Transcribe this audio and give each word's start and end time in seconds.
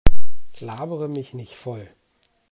Labere 0.61 1.07
mich 1.07 1.35
nicht 1.35 1.53
voll! 1.53 1.87